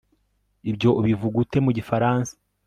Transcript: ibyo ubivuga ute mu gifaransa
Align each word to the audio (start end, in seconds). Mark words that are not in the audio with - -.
ibyo 0.69 0.89
ubivuga 0.99 1.35
ute 1.43 1.57
mu 1.65 1.71
gifaransa 1.77 2.33